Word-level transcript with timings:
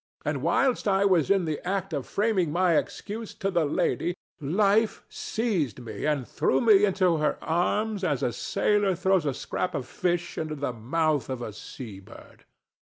And 0.25 0.41
whilst 0.41 0.87
I 0.87 1.05
was 1.05 1.29
in 1.29 1.45
the 1.45 1.59
act 1.63 1.93
of 1.93 2.07
framing 2.07 2.51
my 2.51 2.75
excuse 2.75 3.35
to 3.35 3.51
the 3.51 3.65
lady, 3.65 4.15
Life 4.39 5.05
seized 5.09 5.79
me 5.79 6.05
and 6.07 6.27
threw 6.27 6.59
me 6.59 6.85
into 6.85 7.17
her 7.17 7.37
arms 7.43 8.03
as 8.03 8.23
a 8.23 8.33
sailor 8.33 8.95
throws 8.95 9.27
a 9.27 9.33
scrap 9.35 9.75
of 9.75 9.85
fish 9.87 10.39
into 10.39 10.55
the 10.55 10.73
mouth 10.73 11.29
of 11.29 11.43
a 11.43 11.53
seabird. 11.53 12.45